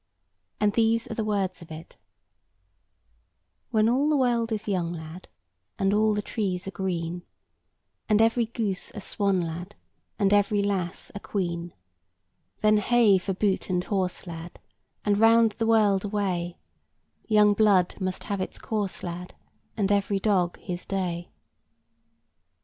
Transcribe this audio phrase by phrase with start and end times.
[0.59, 1.95] And these are the words of it:—
[3.69, 5.27] When all the world is young, lad,
[5.77, 7.21] And all the trees are green;
[8.09, 9.75] And every goose a swan, lad,
[10.17, 11.75] And every lass a queen;
[12.61, 14.57] Then hey for boot and horse, lad,
[15.05, 16.57] And round the world away;
[17.27, 19.35] Young blood must have its course, lad,
[19.77, 21.29] And every dog his day.